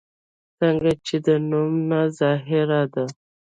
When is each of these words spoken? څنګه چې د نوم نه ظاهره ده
څنګه 0.59 0.91
چې 1.05 1.15
د 1.25 1.27
نوم 1.49 1.71
نه 1.89 2.01
ظاهره 2.17 2.81
ده 2.93 3.05